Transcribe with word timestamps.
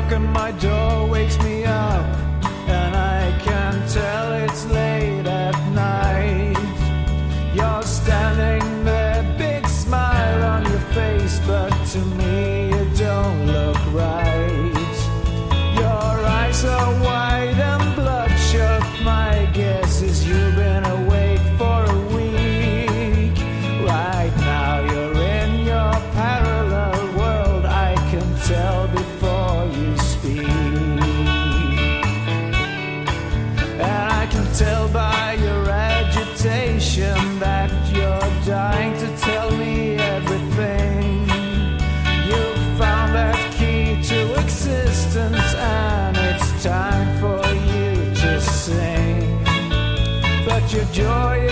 knock 0.00 0.12
on 0.12 0.32
my 0.32 0.52
door 0.52 1.08
wakes 1.08 1.38
me 1.42 1.64
up. 1.64 2.29
trying 38.60 38.98
to 38.98 39.08
tell 39.16 39.50
me 39.56 39.96
everything. 40.16 41.20
You 42.28 42.42
found 42.82 43.10
that 43.14 43.38
key 43.56 44.02
to 44.10 44.18
existence, 44.44 45.54
and 45.54 46.14
it's 46.28 46.48
time 46.62 47.10
for 47.22 47.40
you 47.70 47.92
to 48.22 48.40
sing. 48.40 49.42
But 50.46 50.62
your 50.74 50.84
joy 51.04 51.49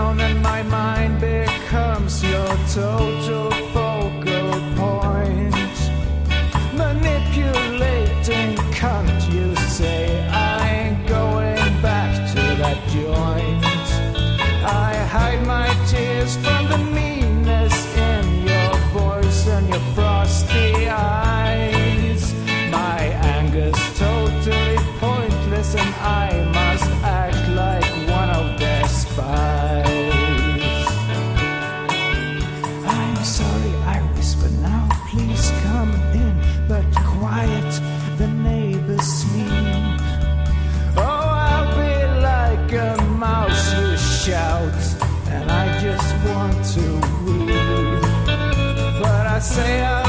down 0.00 0.20
and 0.20 0.42
my 0.42 0.62
mind 0.62 1.20
becomes 1.20 2.22
your 2.22 2.52
total 2.78 3.50
focal 3.74 4.50
point. 4.80 5.76
Manipulating 6.82 8.52
cunt, 8.78 9.18
you 9.34 9.54
say 9.78 10.02
I 10.28 10.58
ain't 10.78 11.00
going 11.06 11.72
back 11.88 12.12
to 12.34 12.42
that 12.62 12.78
joint. 12.94 13.88
I 14.86 14.92
hide 15.14 15.42
my 15.46 15.68
tears 15.90 16.32
from 16.42 16.62
the 16.72 16.80
meanness 16.96 17.76
in 18.12 18.24
your 18.50 18.72
voice 18.98 19.46
and 19.48 19.68
your 19.68 19.84
frosty 19.94 20.88
eyes. 20.88 21.29
say 49.42 49.80
I 49.82 49.99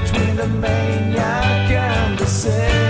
between 0.00 0.36
the 0.36 0.46
maniac 0.46 1.70
and 1.70 2.18
the 2.18 2.26
saint. 2.26 2.85